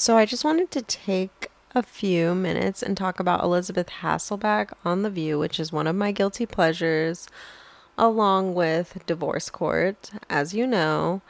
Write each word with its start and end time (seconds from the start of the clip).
So 0.00 0.16
I 0.16 0.24
just 0.24 0.46
wanted 0.46 0.70
to 0.70 0.80
take 0.80 1.50
a 1.74 1.82
few 1.82 2.34
minutes 2.34 2.82
and 2.82 2.96
talk 2.96 3.20
about 3.20 3.44
Elisabeth 3.44 3.88
Hasselbeck 4.00 4.72
on 4.82 5.02
The 5.02 5.10
View, 5.10 5.38
which 5.38 5.60
is 5.60 5.74
one 5.74 5.86
of 5.86 5.94
my 5.94 6.10
guilty 6.10 6.46
pleasures, 6.46 7.28
along 7.98 8.54
with 8.54 9.02
Divorce 9.04 9.50
Court. 9.50 10.10
As 10.30 10.54
you 10.54 10.66
know, 10.66 11.20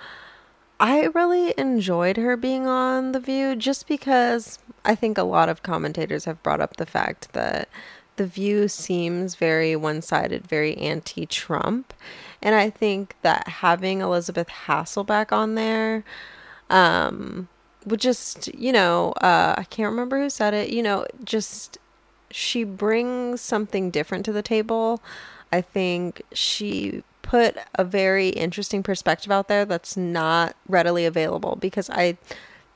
I 0.79 1.07
really 1.07 1.53
enjoyed 1.59 2.17
her 2.17 2.37
being 2.37 2.69
on 2.69 3.11
The 3.11 3.19
View 3.19 3.57
just 3.57 3.89
because 3.89 4.61
I 4.85 4.95
think 4.95 5.19
a 5.19 5.25
lot 5.25 5.49
of 5.49 5.65
commentators 5.65 6.25
have 6.27 6.41
brought 6.45 6.61
up 6.61 6.77
the 6.77 6.87
fact 6.87 7.33
that 7.33 7.69
The 8.15 8.27
View 8.27 8.69
seems 8.69 9.35
very 9.35 9.75
one 9.75 10.01
sided, 10.01 10.47
very 10.47 10.77
anti 10.77 11.27
Trump. 11.27 11.93
And 12.41 12.55
I 12.55 12.71
think 12.71 13.17
that 13.23 13.49
having 13.49 14.01
Elisabeth 14.01 14.47
Hasselbeck 14.47 15.33
on 15.33 15.57
there, 15.57 16.05
um, 16.71 17.49
would 17.87 18.01
just, 18.01 18.53
you 18.55 18.73
know, 18.73 19.13
uh, 19.21 19.55
I 19.57 19.65
can't 19.65 19.91
remember 19.91 20.19
who 20.21 20.31
said 20.31 20.55
it, 20.55 20.71
you 20.71 20.83
know, 20.83 21.07
just 21.25 21.79
she 22.31 22.65
brings 22.65 23.41
something 23.41 23.91
different 23.91 24.25
to 24.27 24.33
the 24.33 24.43
table. 24.43 25.03
I 25.53 25.61
think 25.61 26.23
she 26.33 27.03
put 27.23 27.57
a 27.75 27.85
very 27.85 28.29
interesting 28.31 28.83
perspective 28.83 29.31
out 29.31 29.49
there 29.49 29.65
that's 29.65 29.97
not 29.97 30.57
readily 30.69 31.05
available 31.07 31.57
because 31.61 31.91
I 31.91 32.19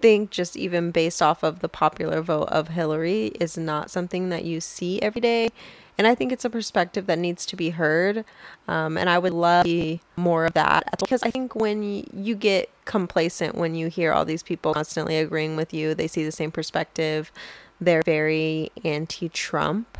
think 0.04 0.28
just 0.30 0.54
even 0.54 0.90
based 0.90 1.22
off 1.22 1.42
of 1.42 1.60
the 1.60 1.68
popular 1.68 2.20
vote 2.20 2.50
of 2.50 2.68
Hillary 2.68 3.28
is 3.40 3.56
not 3.56 3.90
something 3.90 4.28
that 4.28 4.44
you 4.44 4.60
see 4.60 5.00
every 5.00 5.22
day. 5.22 5.48
And 5.96 6.06
I 6.06 6.14
think 6.14 6.30
it's 6.30 6.44
a 6.44 6.50
perspective 6.50 7.06
that 7.06 7.18
needs 7.18 7.46
to 7.46 7.56
be 7.56 7.70
heard. 7.70 8.26
Um, 8.68 8.98
and 8.98 9.08
I 9.08 9.18
would 9.18 9.32
love 9.32 9.66
more 10.14 10.44
of 10.44 10.52
that 10.52 10.84
because 10.98 11.22
I 11.22 11.30
think 11.30 11.54
when 11.54 11.82
you 12.12 12.34
get 12.34 12.68
complacent, 12.84 13.54
when 13.54 13.74
you 13.74 13.86
hear 13.86 14.12
all 14.12 14.26
these 14.26 14.42
people 14.42 14.74
constantly 14.74 15.16
agreeing 15.16 15.56
with 15.56 15.72
you, 15.72 15.94
they 15.94 16.06
see 16.06 16.22
the 16.22 16.32
same 16.32 16.50
perspective, 16.50 17.32
they're 17.80 18.02
very 18.02 18.70
anti 18.84 19.30
Trump. 19.30 19.96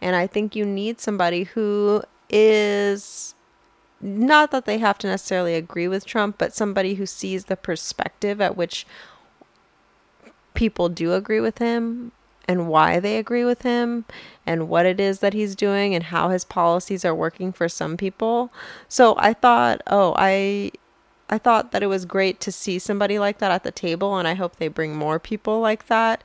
And 0.00 0.16
I 0.16 0.26
think 0.26 0.56
you 0.56 0.64
need 0.64 1.00
somebody 1.00 1.44
who 1.44 2.02
is 2.28 3.36
not 4.00 4.50
that 4.50 4.64
they 4.64 4.78
have 4.78 4.98
to 4.98 5.06
necessarily 5.06 5.54
agree 5.54 5.86
with 5.86 6.04
Trump, 6.04 6.38
but 6.38 6.52
somebody 6.52 6.94
who 6.94 7.06
sees 7.06 7.44
the 7.44 7.56
perspective 7.56 8.40
at 8.40 8.56
which 8.56 8.84
people 10.54 10.88
do 10.88 11.12
agree 11.12 11.40
with 11.40 11.58
him 11.58 12.12
and 12.46 12.68
why 12.68 13.00
they 13.00 13.16
agree 13.16 13.44
with 13.44 13.62
him 13.62 14.04
and 14.46 14.68
what 14.68 14.86
it 14.86 15.00
is 15.00 15.20
that 15.20 15.34
he's 15.34 15.56
doing 15.56 15.94
and 15.94 16.04
how 16.04 16.28
his 16.28 16.44
policies 16.44 17.04
are 17.04 17.14
working 17.14 17.52
for 17.52 17.68
some 17.68 17.96
people. 17.96 18.52
So 18.88 19.14
I 19.18 19.32
thought, 19.34 19.82
oh, 19.86 20.14
I 20.16 20.72
I 21.28 21.38
thought 21.38 21.72
that 21.72 21.82
it 21.82 21.86
was 21.86 22.04
great 22.04 22.38
to 22.40 22.52
see 22.52 22.78
somebody 22.78 23.18
like 23.18 23.38
that 23.38 23.50
at 23.50 23.64
the 23.64 23.72
table 23.72 24.18
and 24.18 24.28
I 24.28 24.34
hope 24.34 24.56
they 24.56 24.68
bring 24.68 24.94
more 24.94 25.18
people 25.18 25.58
like 25.60 25.86
that 25.86 26.22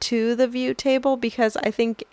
to 0.00 0.34
the 0.34 0.48
view 0.48 0.74
table 0.74 1.16
because 1.16 1.56
I 1.58 1.70
think 1.70 2.04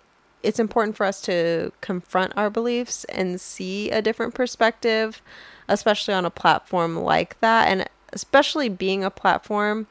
it's 0.43 0.59
important 0.59 0.95
for 0.95 1.05
us 1.05 1.21
to 1.23 1.71
confront 1.81 2.33
our 2.37 2.51
beliefs 2.51 3.03
and 3.05 3.41
see 3.41 3.89
a 3.89 4.01
different 4.01 4.35
perspective, 4.35 5.23
especially 5.67 6.13
on 6.13 6.23
a 6.23 6.29
platform 6.29 6.97
like 6.97 7.39
that 7.41 7.67
and 7.67 7.89
especially 8.13 8.69
being 8.69 9.03
a 9.03 9.11
platform 9.11 9.87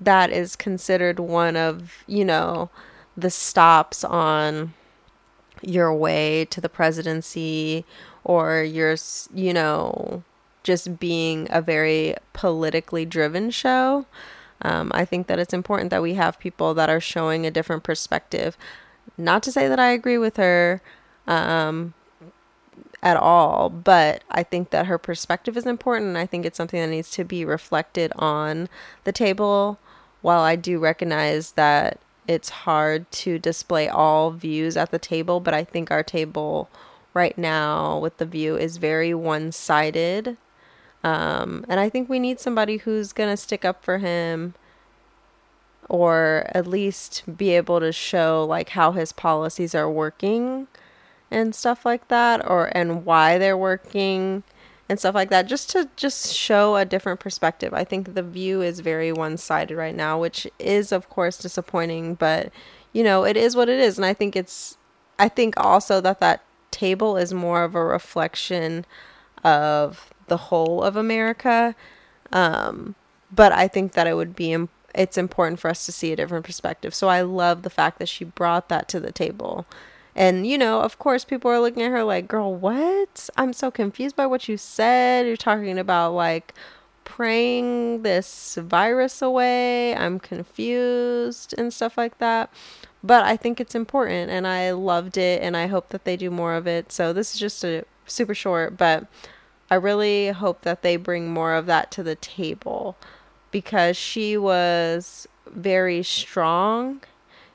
that 0.00 0.30
is 0.30 0.56
considered 0.56 1.18
one 1.18 1.56
of, 1.56 2.04
you 2.06 2.24
know, 2.24 2.70
the 3.16 3.30
stops 3.30 4.04
on 4.04 4.74
your 5.62 5.92
way 5.94 6.44
to 6.46 6.60
the 6.60 6.68
presidency 6.68 7.84
or 8.24 8.62
your, 8.62 8.96
you 9.34 9.54
know, 9.54 10.22
just 10.62 10.98
being 10.98 11.46
a 11.50 11.62
very 11.62 12.14
politically 12.32 13.04
driven 13.04 13.50
show. 13.50 14.04
Um, 14.62 14.90
I 14.94 15.04
think 15.04 15.26
that 15.28 15.38
it's 15.38 15.54
important 15.54 15.90
that 15.90 16.02
we 16.02 16.14
have 16.14 16.38
people 16.38 16.74
that 16.74 16.90
are 16.90 17.00
showing 17.00 17.46
a 17.46 17.50
different 17.50 17.84
perspective. 17.84 18.56
Not 19.16 19.42
to 19.44 19.52
say 19.52 19.68
that 19.68 19.78
I 19.78 19.90
agree 19.90 20.18
with 20.18 20.36
her 20.36 20.82
um, 21.26 21.94
at 23.02 23.16
all, 23.16 23.68
but 23.68 24.22
I 24.30 24.42
think 24.42 24.70
that 24.70 24.86
her 24.86 24.98
perspective 24.98 25.56
is 25.56 25.66
important. 25.66 26.16
I 26.16 26.26
think 26.26 26.44
it's 26.44 26.56
something 26.56 26.80
that 26.80 26.88
needs 26.88 27.10
to 27.12 27.24
be 27.24 27.44
reflected 27.44 28.12
on 28.16 28.68
the 29.04 29.12
table. 29.12 29.78
While 30.22 30.40
I 30.40 30.56
do 30.56 30.78
recognize 30.78 31.52
that 31.52 32.00
it's 32.26 32.48
hard 32.48 33.10
to 33.12 33.38
display 33.38 33.88
all 33.88 34.30
views 34.30 34.76
at 34.76 34.90
the 34.90 34.98
table, 34.98 35.40
but 35.40 35.54
I 35.54 35.62
think 35.62 35.90
our 35.90 36.02
table 36.02 36.68
right 37.14 37.36
now 37.38 37.98
with 37.98 38.16
the 38.18 38.26
view 38.26 38.56
is 38.56 38.78
very 38.78 39.14
one 39.14 39.52
sided. 39.52 40.36
Um, 41.04 41.64
and 41.68 41.78
I 41.78 41.88
think 41.88 42.08
we 42.08 42.18
need 42.18 42.40
somebody 42.40 42.78
who's 42.78 43.12
going 43.12 43.30
to 43.30 43.36
stick 43.36 43.64
up 43.64 43.84
for 43.84 43.98
him 43.98 44.54
or 45.88 46.50
at 46.52 46.66
least 46.66 47.22
be 47.36 47.50
able 47.50 47.78
to 47.80 47.92
show 47.92 48.44
like 48.44 48.70
how 48.70 48.92
his 48.92 49.12
policies 49.12 49.74
are 49.74 49.88
working 49.88 50.66
and 51.30 51.54
stuff 51.54 51.84
like 51.84 52.08
that 52.08 52.48
or 52.48 52.70
and 52.76 53.04
why 53.04 53.38
they're 53.38 53.56
working 53.56 54.42
and 54.88 54.98
stuff 54.98 55.14
like 55.14 55.30
that 55.30 55.46
just 55.46 55.68
to 55.70 55.88
just 55.96 56.32
show 56.34 56.76
a 56.76 56.84
different 56.84 57.20
perspective. 57.20 57.74
I 57.74 57.84
think 57.84 58.14
the 58.14 58.22
view 58.22 58.62
is 58.62 58.80
very 58.80 59.12
one-sided 59.12 59.74
right 59.76 59.94
now, 59.94 60.20
which 60.20 60.46
is 60.58 60.92
of 60.92 61.08
course 61.08 61.38
disappointing, 61.38 62.14
but 62.14 62.52
you 62.92 63.02
know, 63.02 63.24
it 63.24 63.36
is 63.36 63.56
what 63.56 63.68
it 63.68 63.80
is 63.80 63.98
and 63.98 64.06
I 64.06 64.14
think 64.14 64.36
it's 64.36 64.78
I 65.18 65.28
think 65.28 65.54
also 65.56 66.00
that 66.02 66.20
that 66.20 66.44
table 66.70 67.16
is 67.16 67.32
more 67.32 67.64
of 67.64 67.74
a 67.74 67.84
reflection 67.84 68.84
of 69.42 70.12
the 70.28 70.36
whole 70.36 70.82
of 70.82 70.96
America. 70.96 71.74
Um, 72.32 72.94
but 73.34 73.52
I 73.52 73.68
think 73.68 73.92
that 73.92 74.06
it 74.06 74.14
would 74.14 74.36
be 74.36 74.56
it's 74.94 75.18
important 75.18 75.60
for 75.60 75.68
us 75.68 75.84
to 75.86 75.92
see 75.92 76.12
a 76.12 76.16
different 76.16 76.44
perspective. 76.44 76.94
So 76.94 77.08
I 77.08 77.20
love 77.20 77.62
the 77.62 77.70
fact 77.70 77.98
that 77.98 78.08
she 78.08 78.24
brought 78.24 78.68
that 78.68 78.88
to 78.88 79.00
the 79.00 79.12
table. 79.12 79.66
And, 80.16 80.46
you 80.46 80.56
know, 80.56 80.80
of 80.80 80.98
course, 80.98 81.26
people 81.26 81.50
are 81.50 81.60
looking 81.60 81.82
at 81.82 81.90
her 81.90 82.02
like, 82.02 82.26
girl, 82.26 82.54
what? 82.54 83.28
I'm 83.36 83.52
so 83.52 83.70
confused 83.70 84.16
by 84.16 84.24
what 84.26 84.48
you 84.48 84.56
said. 84.56 85.26
You're 85.26 85.36
talking 85.36 85.78
about 85.78 86.14
like 86.14 86.54
praying 87.04 88.02
this 88.02 88.56
virus 88.60 89.20
away. 89.20 89.94
I'm 89.94 90.18
confused 90.18 91.54
and 91.58 91.72
stuff 91.72 91.98
like 91.98 92.16
that. 92.18 92.50
But 93.04 93.26
I 93.26 93.36
think 93.36 93.60
it's 93.60 93.74
important 93.74 94.30
and 94.30 94.46
I 94.46 94.70
loved 94.70 95.18
it 95.18 95.42
and 95.42 95.54
I 95.54 95.66
hope 95.66 95.90
that 95.90 96.04
they 96.04 96.16
do 96.16 96.30
more 96.30 96.54
of 96.54 96.66
it. 96.66 96.90
So 96.92 97.12
this 97.12 97.34
is 97.34 97.38
just 97.38 97.62
a 97.62 97.84
super 98.06 98.34
short, 98.34 98.78
but 98.78 99.06
I 99.70 99.74
really 99.74 100.28
hope 100.28 100.62
that 100.62 100.80
they 100.80 100.96
bring 100.96 101.28
more 101.28 101.52
of 101.52 101.66
that 101.66 101.90
to 101.92 102.02
the 102.02 102.14
table 102.14 102.96
because 103.50 103.98
she 103.98 104.38
was 104.38 105.28
very 105.46 106.02
strong 106.02 107.02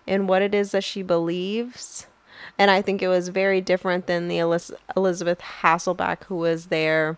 in 0.06 0.28
what 0.28 0.44
it 0.44 0.54
is 0.54 0.72
that 0.72 0.84
she 0.84 1.02
believes 1.02 2.06
and 2.58 2.72
I 2.72 2.82
think 2.82 3.02
it 3.02 3.08
was 3.08 3.30
very 3.30 3.62
different 3.62 4.08
than 4.08 4.28
the 4.28 4.40
Elis- 4.40 4.72
Elisabeth 4.96 5.40
Hasselbeck 5.62 6.24
who 6.26 6.38
was 6.38 6.68
there 6.68 7.18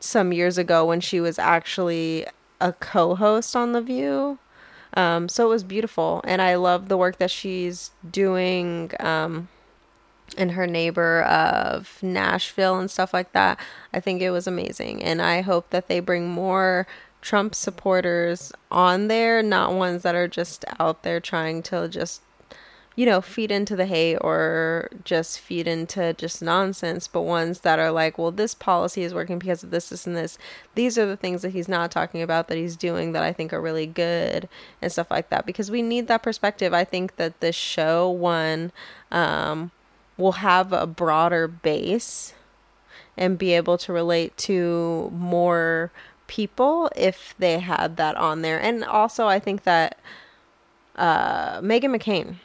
some 0.00 0.32
years 0.32 0.58
ago 0.58 0.84
when 0.84 1.00
she 1.00 1.20
was 1.20 1.38
actually 1.38 2.26
a 2.60 2.72
co-host 2.72 3.54
on 3.54 3.72
The 3.72 3.80
View. 3.80 4.38
Um, 4.94 5.28
so 5.28 5.46
it 5.46 5.50
was 5.50 5.64
beautiful, 5.64 6.22
and 6.24 6.40
I 6.40 6.54
love 6.54 6.88
the 6.88 6.96
work 6.96 7.18
that 7.18 7.30
she's 7.30 7.90
doing 8.10 8.92
um, 8.98 9.48
in 10.38 10.50
her 10.50 10.66
neighbor 10.66 11.22
of 11.22 11.98
Nashville 12.02 12.78
and 12.78 12.90
stuff 12.90 13.12
like 13.12 13.32
that. 13.32 13.60
I 13.92 14.00
think 14.00 14.22
it 14.22 14.30
was 14.30 14.46
amazing, 14.46 15.02
and 15.02 15.20
I 15.20 15.42
hope 15.42 15.70
that 15.70 15.88
they 15.88 16.00
bring 16.00 16.28
more 16.28 16.86
Trump 17.20 17.54
supporters 17.54 18.52
on 18.70 19.08
there, 19.08 19.42
not 19.42 19.74
ones 19.74 20.02
that 20.02 20.14
are 20.14 20.28
just 20.28 20.64
out 20.78 21.02
there 21.02 21.20
trying 21.20 21.62
to 21.64 21.88
just 21.88 22.22
you 22.96 23.04
know, 23.04 23.20
feed 23.20 23.52
into 23.52 23.76
the 23.76 23.84
hate 23.84 24.16
or 24.22 24.88
just 25.04 25.38
feed 25.38 25.68
into 25.68 26.14
just 26.14 26.40
nonsense, 26.40 27.06
but 27.06 27.22
ones 27.22 27.60
that 27.60 27.78
are 27.78 27.92
like, 27.92 28.16
well, 28.16 28.30
this 28.30 28.54
policy 28.54 29.02
is 29.02 29.12
working 29.12 29.38
because 29.38 29.62
of 29.62 29.70
this, 29.70 29.90
this, 29.90 30.06
and 30.06 30.16
this. 30.16 30.38
These 30.74 30.96
are 30.96 31.04
the 31.04 31.16
things 31.16 31.42
that 31.42 31.50
he's 31.50 31.68
not 31.68 31.90
talking 31.90 32.22
about 32.22 32.48
that 32.48 32.56
he's 32.56 32.74
doing 32.74 33.12
that 33.12 33.22
I 33.22 33.34
think 33.34 33.52
are 33.52 33.60
really 33.60 33.86
good 33.86 34.48
and 34.80 34.90
stuff 34.90 35.10
like 35.10 35.28
that 35.28 35.44
because 35.44 35.70
we 35.70 35.82
need 35.82 36.08
that 36.08 36.22
perspective. 36.22 36.72
I 36.72 36.84
think 36.84 37.16
that 37.16 37.40
this 37.40 37.54
show, 37.54 38.08
one, 38.08 38.72
um, 39.12 39.72
will 40.16 40.32
have 40.32 40.72
a 40.72 40.86
broader 40.86 41.46
base 41.46 42.32
and 43.14 43.36
be 43.36 43.52
able 43.52 43.76
to 43.76 43.92
relate 43.92 44.34
to 44.38 45.12
more 45.14 45.92
people 46.28 46.90
if 46.96 47.34
they 47.38 47.58
had 47.58 47.98
that 47.98 48.16
on 48.16 48.40
there. 48.40 48.58
And 48.58 48.82
also, 48.82 49.26
I 49.26 49.38
think 49.38 49.64
that 49.64 49.98
uh, 50.96 51.60
Meghan 51.60 51.94
McCain 51.94 52.36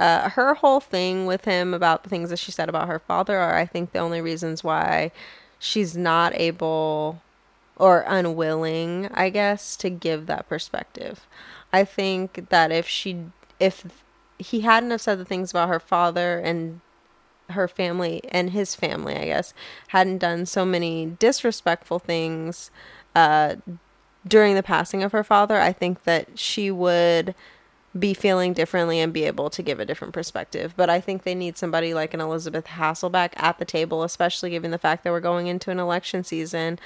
uh, 0.00 0.30
her 0.30 0.54
whole 0.54 0.80
thing 0.80 1.26
with 1.26 1.44
him 1.44 1.74
about 1.74 2.02
the 2.02 2.08
things 2.08 2.30
that 2.30 2.38
she 2.38 2.50
said 2.50 2.70
about 2.70 2.88
her 2.88 2.98
father 2.98 3.36
are, 3.36 3.56
I 3.56 3.66
think, 3.66 3.92
the 3.92 3.98
only 3.98 4.22
reasons 4.22 4.64
why 4.64 5.12
she's 5.58 5.94
not 5.94 6.34
able 6.34 7.20
or 7.76 8.04
unwilling, 8.06 9.10
I 9.12 9.28
guess, 9.28 9.76
to 9.76 9.90
give 9.90 10.24
that 10.24 10.48
perspective. 10.48 11.26
I 11.70 11.84
think 11.84 12.48
that 12.48 12.72
if 12.72 12.88
she, 12.88 13.26
if 13.58 13.84
he 14.38 14.62
hadn't 14.62 14.90
have 14.90 15.02
said 15.02 15.18
the 15.18 15.24
things 15.26 15.50
about 15.50 15.68
her 15.68 15.80
father 15.80 16.38
and 16.38 16.80
her 17.50 17.68
family 17.68 18.22
and 18.30 18.50
his 18.50 18.74
family, 18.74 19.16
I 19.16 19.26
guess, 19.26 19.52
hadn't 19.88 20.18
done 20.18 20.46
so 20.46 20.64
many 20.64 21.14
disrespectful 21.18 21.98
things, 21.98 22.70
uh, 23.14 23.56
during 24.26 24.54
the 24.54 24.62
passing 24.62 25.02
of 25.02 25.12
her 25.12 25.24
father, 25.24 25.60
I 25.60 25.72
think 25.74 26.04
that 26.04 26.38
she 26.38 26.70
would 26.70 27.34
be 27.98 28.14
feeling 28.14 28.52
differently 28.52 29.00
and 29.00 29.12
be 29.12 29.24
able 29.24 29.50
to 29.50 29.62
give 29.62 29.80
a 29.80 29.84
different 29.84 30.14
perspective. 30.14 30.74
But 30.76 30.88
I 30.88 31.00
think 31.00 31.22
they 31.22 31.34
need 31.34 31.56
somebody 31.56 31.92
like 31.92 32.14
an 32.14 32.20
Elisabeth 32.20 32.66
Hasselbeck 32.66 33.32
at 33.36 33.58
the 33.58 33.64
table, 33.64 34.04
especially 34.04 34.50
given 34.50 34.70
the 34.70 34.78
fact 34.78 35.02
that 35.02 35.10
we're 35.10 35.20
going 35.20 35.48
into 35.48 35.70
an 35.70 35.80
election 35.80 36.22
season. 36.22 36.78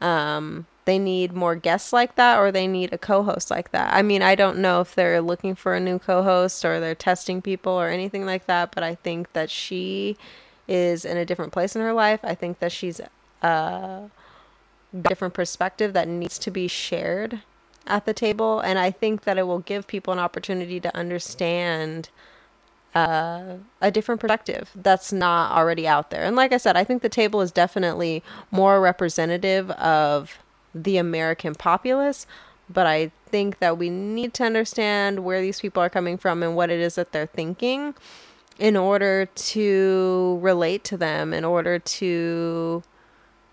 Um, 0.00 0.66
they 0.86 0.98
need 0.98 1.32
more 1.32 1.56
guests 1.56 1.92
like 1.92 2.14
that 2.14 2.38
or 2.38 2.50
they 2.50 2.66
need 2.66 2.92
a 2.92 2.98
co-host 2.98 3.50
like 3.50 3.72
that. 3.72 3.92
I 3.92 4.02
mean, 4.02 4.22
I 4.22 4.34
don't 4.34 4.58
know 4.58 4.80
if 4.80 4.94
they're 4.94 5.20
looking 5.20 5.54
for 5.54 5.74
a 5.74 5.80
new 5.80 5.98
co-host 5.98 6.64
or 6.64 6.80
they're 6.80 6.94
testing 6.94 7.42
people 7.42 7.72
or 7.72 7.88
anything 7.88 8.24
like 8.24 8.46
that, 8.46 8.72
but 8.74 8.82
I 8.82 8.94
think 8.94 9.32
that 9.32 9.50
she 9.50 10.16
is 10.68 11.04
in 11.04 11.16
a 11.16 11.24
different 11.24 11.52
place 11.52 11.76
in 11.76 11.82
her 11.82 11.92
life. 11.92 12.20
I 12.22 12.34
think 12.34 12.60
that 12.60 12.72
she's 12.72 13.00
a 13.42 14.10
different 15.02 15.34
perspective 15.34 15.92
that 15.92 16.08
needs 16.08 16.38
to 16.38 16.50
be 16.50 16.68
shared 16.68 17.40
at 17.86 18.04
the 18.04 18.14
table 18.14 18.60
and 18.60 18.78
I 18.78 18.90
think 18.90 19.22
that 19.24 19.38
it 19.38 19.46
will 19.46 19.60
give 19.60 19.86
people 19.86 20.12
an 20.12 20.18
opportunity 20.18 20.80
to 20.80 20.96
understand 20.96 22.08
uh, 22.94 23.56
a 23.82 23.90
different 23.90 24.20
perspective 24.20 24.70
that's 24.74 25.12
not 25.12 25.52
already 25.52 25.86
out 25.86 26.10
there. 26.10 26.24
And 26.24 26.34
like 26.34 26.52
I 26.52 26.56
said, 26.56 26.76
I 26.76 26.84
think 26.84 27.02
the 27.02 27.10
table 27.10 27.42
is 27.42 27.52
definitely 27.52 28.22
more 28.50 28.80
representative 28.80 29.70
of 29.72 30.38
the 30.74 30.96
American 30.96 31.54
populace, 31.54 32.26
but 32.70 32.86
I 32.86 33.10
think 33.26 33.58
that 33.58 33.76
we 33.76 33.90
need 33.90 34.32
to 34.34 34.44
understand 34.44 35.24
where 35.24 35.42
these 35.42 35.60
people 35.60 35.82
are 35.82 35.90
coming 35.90 36.16
from 36.16 36.42
and 36.42 36.56
what 36.56 36.70
it 36.70 36.80
is 36.80 36.94
that 36.94 37.12
they're 37.12 37.26
thinking 37.26 37.94
in 38.58 38.76
order 38.76 39.26
to 39.26 40.38
relate 40.40 40.82
to 40.84 40.96
them, 40.96 41.34
in 41.34 41.44
order 41.44 41.78
to 41.78 42.82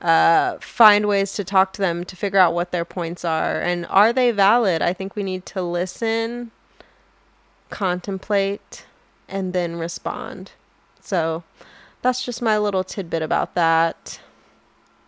uh, 0.04 0.58
find 0.60 1.08
ways 1.08 1.34
to 1.34 1.44
talk 1.46 1.72
to 1.74 1.82
them, 1.82 2.04
to 2.04 2.16
figure 2.16 2.38
out 2.38 2.54
what 2.54 2.72
their 2.72 2.86
points 2.86 3.24
are. 3.24 3.62
And 3.62 3.86
are 3.90 4.12
they 4.12 4.32
valid? 4.32 4.82
I 4.82 4.92
think 4.94 5.16
we 5.16 5.24
need 5.24 5.46
to 5.48 5.62
listen, 5.62 6.52
contemplate, 7.70 8.86
and 9.30 9.54
then 9.54 9.78
respond. 9.78 10.52
So 11.00 11.44
that's 12.02 12.24
just 12.24 12.42
my 12.42 12.58
little 12.58 12.84
tidbit 12.84 13.22
about 13.22 13.56
that. 13.56 14.20